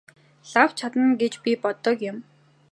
[0.51, 2.17] Лав чадна гэж би боддог юм.